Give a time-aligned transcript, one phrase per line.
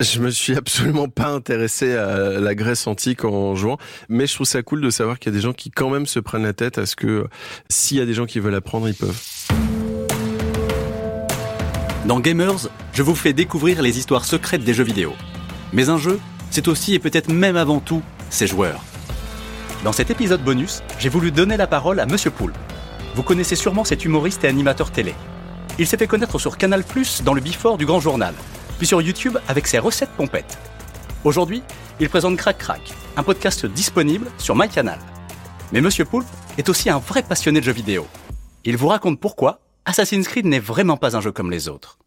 [0.00, 3.76] Je me suis absolument pas intéressé à la Grèce antique en jouant,
[4.08, 6.06] mais je trouve ça cool de savoir qu'il y a des gens qui quand même
[6.06, 7.26] se prennent la tête à ce que
[7.68, 9.20] s'il y a des gens qui veulent apprendre, ils peuvent.
[12.06, 15.12] Dans Gamers, je vous fais découvrir les histoires secrètes des jeux vidéo.
[15.74, 16.18] Mais un jeu,
[16.50, 18.82] c'est aussi et peut-être même avant tout ses joueurs.
[19.84, 22.54] Dans cet épisode bonus, j'ai voulu donner la parole à Monsieur Poul.
[23.16, 25.14] Vous connaissez sûrement cet humoriste et animateur télé.
[25.78, 26.84] Il s'est fait connaître sur Canal+,
[27.22, 28.34] dans le Before du Grand Journal,
[28.80, 30.56] puis sur YouTube avec ses recettes pompettes.
[31.24, 31.62] Aujourd'hui,
[32.00, 32.80] il présente Crac Crac,
[33.14, 34.98] un podcast disponible sur MyCanal.
[35.70, 38.06] Mais Monsieur Poulpe est aussi un vrai passionné de jeux vidéo.
[38.64, 41.98] Il vous raconte pourquoi Assassin's Creed n'est vraiment pas un jeu comme les autres.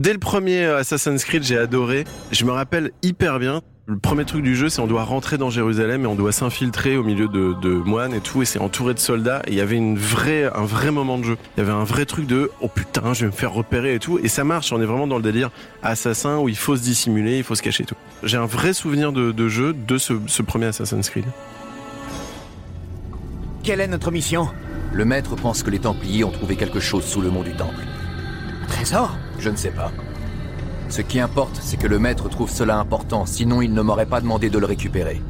[0.00, 2.02] Dès le premier Assassin's Creed, j'ai adoré.
[2.32, 3.62] Je me rappelle hyper bien.
[3.90, 6.96] Le premier truc du jeu, c'est on doit rentrer dans Jérusalem et on doit s'infiltrer
[6.96, 9.42] au milieu de, de, moines et tout, et c'est entouré de soldats.
[9.48, 11.36] Et il y avait une vraie, un vrai moment de jeu.
[11.56, 13.98] Il y avait un vrai truc de oh putain, je vais me faire repérer et
[13.98, 14.20] tout.
[14.20, 14.72] Et ça marche.
[14.72, 15.50] On est vraiment dans le délire
[15.82, 17.96] assassin où il faut se dissimuler, il faut se cacher et tout.
[18.22, 21.24] J'ai un vrai souvenir de, de jeu de ce, ce premier Assassin's Creed.
[23.64, 24.50] Quelle est notre mission?
[24.92, 27.82] Le maître pense que les Templiers ont trouvé quelque chose sous le mont du Temple.
[28.62, 29.16] Un trésor?
[29.40, 29.90] Je ne sais pas.
[30.90, 34.20] Ce qui importe, c'est que le maître trouve cela important, sinon il ne m'aurait pas
[34.20, 35.20] demandé de le récupérer.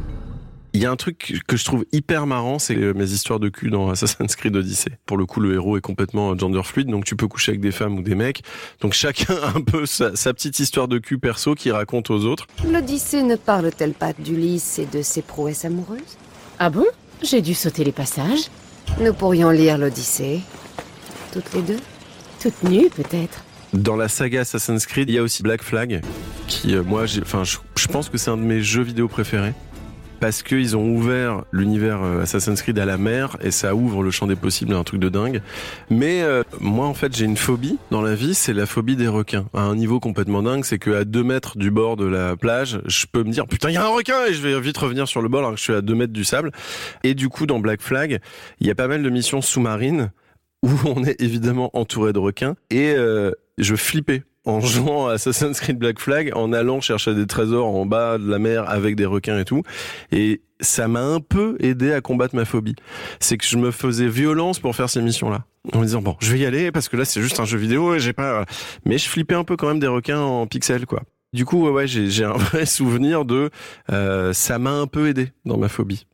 [0.73, 3.69] Il y a un truc que je trouve hyper marrant, c'est mes histoires de cul
[3.69, 4.93] dans Assassin's Creed Odyssey.
[5.05, 7.73] Pour le coup, le héros est complètement gender fluid, donc tu peux coucher avec des
[7.73, 8.43] femmes ou des mecs.
[8.81, 12.25] Donc chacun a un peu sa, sa petite histoire de cul perso qui raconte aux
[12.25, 12.47] autres.
[12.67, 16.17] L'Odyssée ne parle-t-elle pas d'Ulysse et de ses prouesses amoureuses?
[16.59, 16.87] Ah bon?
[17.23, 18.49] J'ai dû sauter les passages.
[18.99, 20.41] Nous pourrions lire l'Odyssée.
[21.35, 21.81] Toutes les deux
[22.41, 23.45] Toutes nues, peut-être.
[23.73, 26.01] Dans la saga Assassin's Creed, il y a aussi Black Flag,
[26.49, 29.55] qui, euh, moi, enfin, je, pense que c'est un de mes jeux vidéo préférés
[30.19, 34.11] parce qu'ils ont ouvert l'univers euh, Assassin's Creed à la mer et ça ouvre le
[34.11, 35.41] champ des possibles à un truc de dingue.
[35.89, 39.09] Mais euh, moi en fait j'ai une phobie dans la vie, c'est la phobie des
[39.09, 39.47] requins.
[39.55, 42.83] À un niveau complètement dingue, c'est que à deux mètres du bord de la plage,
[42.85, 45.09] je peux me dire putain il y a un requin et je vais vite revenir
[45.09, 46.53] sur le bord alors que je suis à deux mètres du sable.
[47.03, 48.21] Et du coup dans Black Flag,
[48.61, 50.11] il y a pas mal de missions sous-marines
[50.63, 55.61] où on est évidemment entouré de requins et euh, je flippais en jouant à Assassin's
[55.61, 59.07] Creed Black Flag, en allant chercher des trésors en bas de la mer avec des
[59.07, 59.63] requins et tout.
[60.13, 62.77] Et ça m'a un peu aidé à combattre ma phobie.
[63.19, 65.45] C'est que je me faisais violence pour faire ces missions-là.
[65.73, 67.59] En me disant, bon, je vais y aller parce que là, c'est juste un jeu
[67.59, 68.45] vidéo et j'ai pas...
[68.85, 71.03] Mais je flippais un peu quand même des requins en pixels, quoi.
[71.33, 73.51] Du coup, ouais, ouais j'ai un vrai souvenir de...
[73.91, 76.07] Euh, ça m'a un peu aidé dans ma phobie.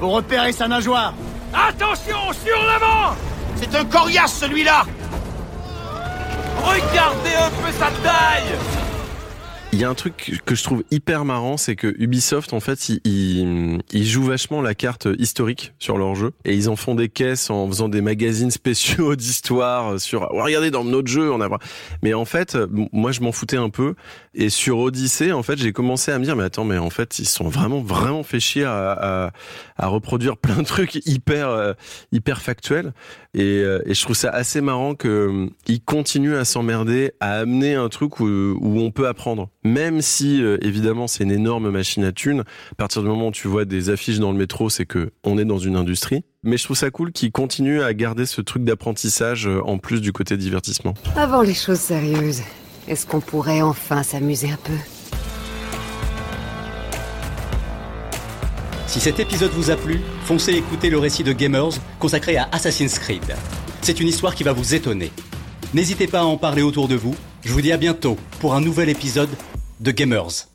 [0.00, 1.14] Pour repérer sa nageoire
[1.52, 3.16] Attention, sur l'avant
[3.56, 4.84] C'est un coriace, celui-là
[6.64, 8.56] Regardez un peu sa taille
[9.74, 12.90] il y a un truc que je trouve hyper marrant, c'est que Ubisoft, en fait,
[13.04, 16.30] ils, jouent vachement la carte historique sur leur jeu.
[16.44, 20.70] Et ils en font des caisses en faisant des magazines spéciaux d'histoire sur, oh, regardez,
[20.70, 21.48] dans notre jeu, on a...
[22.04, 22.56] Mais en fait,
[22.92, 23.96] moi, je m'en foutais un peu.
[24.34, 27.18] Et sur Odyssey, en fait, j'ai commencé à me dire, mais attends, mais en fait,
[27.18, 29.32] ils sont vraiment, vraiment fait chier à,
[29.78, 31.72] reproduire plein de trucs hyper, euh,
[32.12, 32.92] hyper factuels.
[33.34, 37.38] Et, euh, et, je trouve ça assez marrant que euh, ils continuent à s'emmerder, à
[37.38, 38.24] amener un truc où
[38.62, 42.40] on peut apprendre même si euh, évidemment c'est une énorme machine à thunes,
[42.72, 45.38] à partir du moment où tu vois des affiches dans le métro, c'est que on
[45.38, 46.22] est dans une industrie.
[46.42, 50.00] Mais je trouve ça cool qu'ils continuent à garder ce truc d'apprentissage euh, en plus
[50.00, 50.94] du côté divertissement.
[51.16, 52.42] Avant les choses sérieuses,
[52.86, 54.74] est-ce qu'on pourrait enfin s'amuser un peu?
[58.86, 62.98] Si cet épisode vous a plu, foncez écouter le récit de Gamers consacré à Assassin's
[62.98, 63.34] Creed.
[63.80, 65.10] C'est une histoire qui va vous étonner.
[65.72, 67.16] N'hésitez pas à en parler autour de vous.
[67.44, 69.28] Je vous dis à bientôt pour un nouvel épisode
[69.80, 70.53] de Gamers.